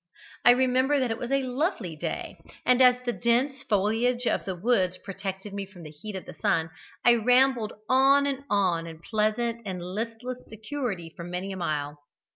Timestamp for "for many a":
11.15-11.57